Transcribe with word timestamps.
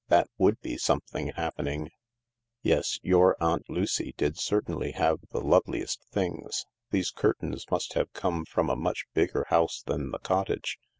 That 0.07 0.27
would 0.39 0.59
be 0.61 0.77
something 0.79 1.27
happening.,," 1.27 1.91
Yes. 2.63 2.97
Your 3.03 3.37
Aunt 3.39 3.69
Lucy 3.69 4.15
did 4.17 4.35
certainly 4.35 4.93
have 4.93 5.19
the 5.31 5.41
loveliest 5.41 6.03
things. 6.11 6.65
These 6.89 7.11
curtains 7.11 7.65
must 7.69 7.93
have 7.93 8.11
come 8.11 8.43
from 8.45 8.71
a 8.71 8.75
much 8.75 9.05
bigger 9.13 9.45
house 9.49 9.83
than 9.85 10.09
the 10.09 10.17
cottage. 10.17 10.79